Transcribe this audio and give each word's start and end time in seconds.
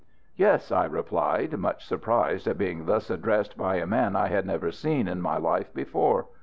"Yes," 0.35 0.71
I 0.71 0.85
replied, 0.85 1.55
much 1.55 1.85
surprised 1.85 2.47
at 2.47 2.57
being 2.57 2.87
thus 2.87 3.11
addressed 3.11 3.55
by 3.55 3.75
a 3.75 3.85
man 3.85 4.15
I 4.15 4.29
had 4.29 4.47
never 4.47 4.71
seen 4.71 5.07
in 5.07 5.21
my 5.21 5.37
life 5.37 5.71
before. 5.75 6.25